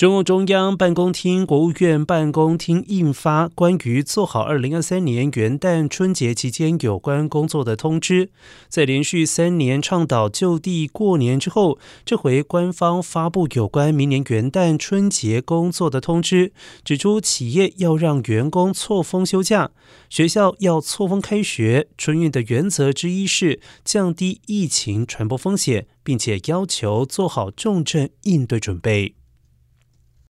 [0.00, 8.30] 中共中央办公厅国务院办公厅印发关于做好二零二三年元旦春节期间有关工作的通知
[8.70, 19.70] 在连续三年倡导就地过年之后这回官方发布有关明年元旦春节工作的通知指出企业要让员工错峰休假
[20.08, 29.19] 学校要错峰开学春运的原则之一是降低疫情传播风险并且要求做好重症应对准备。